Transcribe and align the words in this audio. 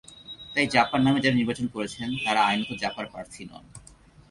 তাই 0.53 0.67
জাপার 0.67 1.01
নামে 1.01 1.19
যাঁরা 1.21 1.37
নির্বাচন 1.37 1.67
করছেন, 1.67 2.09
তাঁরা 2.25 2.41
আইনত 2.43 2.69
জাপার 2.81 3.05
প্রার্থী 3.05 3.41
নন। 3.45 3.63